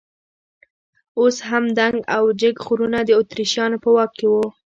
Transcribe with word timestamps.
اوس 1.19 1.37
هم 1.49 1.63
دنګ 1.77 1.97
او 2.15 2.23
جګ 2.41 2.55
غرونه 2.65 2.99
د 3.05 3.09
اتریشیانو 3.21 3.77
په 3.83 3.89
واک 3.95 4.11
کې 4.17 4.27
وو. 4.31 4.45